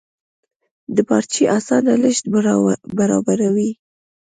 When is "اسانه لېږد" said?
1.57-2.25